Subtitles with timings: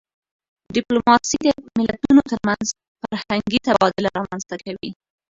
[0.75, 1.47] ډيپلوماسي د
[1.79, 2.65] ملتونو ترمنځ
[3.01, 4.91] فرهنګي تبادله رامنځته کوي.